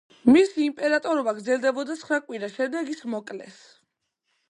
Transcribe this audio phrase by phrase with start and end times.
[0.35, 3.65] მისი იმპერატორობა გრძელდებოდა ცხრა კვირა, შემდეგ ის მოკლეს.